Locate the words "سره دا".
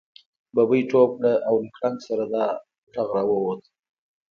2.07-2.45